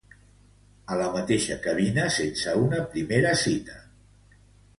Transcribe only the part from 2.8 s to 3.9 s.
primera cita.